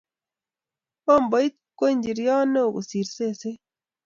[1.05, 3.59] Pomboit koko njiriot neo kosir seset